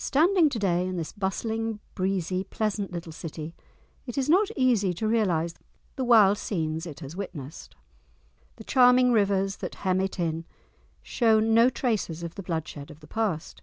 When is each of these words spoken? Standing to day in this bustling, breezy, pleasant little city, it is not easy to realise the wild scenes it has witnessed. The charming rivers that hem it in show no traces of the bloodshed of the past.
Standing 0.00 0.48
to 0.48 0.58
day 0.58 0.84
in 0.88 0.96
this 0.96 1.12
bustling, 1.12 1.78
breezy, 1.94 2.42
pleasant 2.42 2.90
little 2.90 3.12
city, 3.12 3.54
it 4.06 4.18
is 4.18 4.28
not 4.28 4.48
easy 4.56 4.92
to 4.94 5.06
realise 5.06 5.54
the 5.94 6.02
wild 6.02 6.36
scenes 6.36 6.84
it 6.84 6.98
has 6.98 7.14
witnessed. 7.14 7.76
The 8.56 8.64
charming 8.64 9.12
rivers 9.12 9.58
that 9.58 9.76
hem 9.86 10.00
it 10.00 10.18
in 10.18 10.46
show 11.00 11.38
no 11.38 11.70
traces 11.70 12.24
of 12.24 12.34
the 12.34 12.42
bloodshed 12.42 12.90
of 12.90 12.98
the 12.98 13.06
past. 13.06 13.62